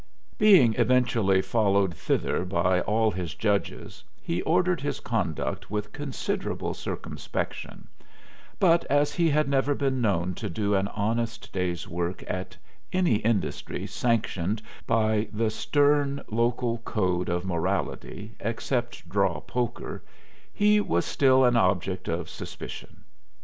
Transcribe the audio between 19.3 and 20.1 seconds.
poker